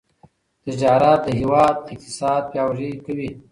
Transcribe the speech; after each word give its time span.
تجارت 0.65 1.19
د 1.25 1.27
هیواد 1.39 1.75
اقتصاد 1.93 2.41
پیاوړی 2.51 2.91
کوي. 3.05 3.29